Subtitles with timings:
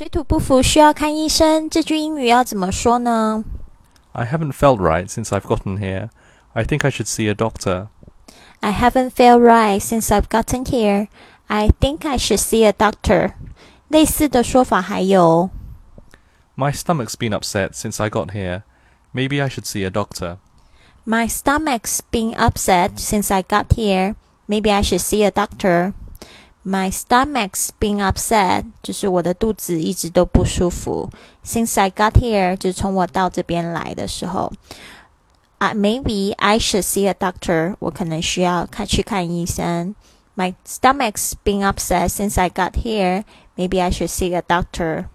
[0.00, 3.44] 水土不服需要看医生，这句英语要怎么说呢
[4.12, 6.08] I haven't felt right since I've gotten here.
[6.54, 7.88] I think I should see a doctor.
[8.60, 11.08] I haven't felt right since I've gotten here.
[11.48, 13.34] I think I should see a doctor.
[13.88, 15.50] 类似的说法还有
[16.56, 18.62] My stomach's been upset since I got here.
[19.12, 20.38] Maybe I should see a doctor.
[21.04, 24.14] My stomach's been upset since I got here.
[24.46, 25.92] Maybe I should see a doctor.
[26.64, 31.10] My stomach's been upset，就是我的肚子一直都不舒服。
[31.44, 34.52] Since I got here，就是从我到这边来的时候。
[35.58, 39.94] 啊、uh,，maybe I should see a doctor，我可能需要看去看医生。
[40.34, 43.24] My stomach's been upset since I got here.
[43.56, 45.06] Maybe I should see a doctor.